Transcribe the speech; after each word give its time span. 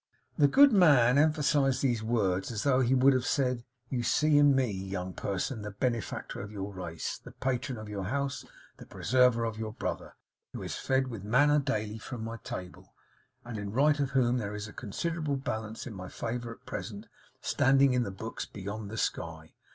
The 0.35 0.47
good 0.47 0.73
man 0.73 1.19
emphasised 1.19 1.83
these 1.83 2.01
words 2.01 2.49
as 2.51 2.63
though 2.63 2.79
he 2.79 2.95
would 2.95 3.13
have 3.13 3.27
said, 3.27 3.63
'You 3.87 4.01
see 4.01 4.35
in 4.39 4.55
me, 4.55 4.71
young 4.71 5.13
person, 5.13 5.61
the 5.61 5.69
benefactor 5.69 6.41
of 6.41 6.51
your 6.51 6.73
race; 6.73 7.19
the 7.23 7.33
patron 7.33 7.77
of 7.77 7.87
your 7.87 8.05
house; 8.05 8.43
the 8.77 8.87
preserver 8.87 9.43
of 9.45 9.59
your 9.59 9.73
brother, 9.73 10.15
who 10.53 10.63
is 10.63 10.73
fed 10.75 11.09
with 11.09 11.23
manna 11.23 11.59
daily 11.59 11.99
from 11.99 12.23
my 12.23 12.37
table; 12.37 12.95
and 13.45 13.59
in 13.59 13.73
right 13.73 13.99
of 13.99 14.09
whom 14.09 14.39
there 14.39 14.55
is 14.55 14.67
a 14.67 14.73
considerable 14.73 15.37
balance 15.37 15.85
in 15.85 15.93
my 15.93 16.09
favour 16.09 16.53
at 16.53 16.65
present 16.65 17.05
standing 17.39 17.93
in 17.93 18.01
the 18.01 18.09
books 18.09 18.47
beyond 18.47 18.89
the 18.89 18.97
sky. 18.97 19.53